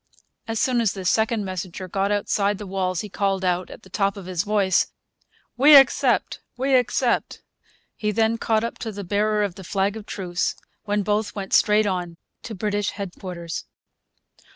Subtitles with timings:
[0.47, 3.89] As soon as this second messenger got outside the walls he called out, at the
[3.91, 4.87] top of his voice,
[5.57, 6.39] 'We accept!
[6.57, 7.43] We accept!'
[7.95, 11.53] He then caught up to the bearer of the flag of truce, when both went
[11.53, 13.65] straight on to British headquarters.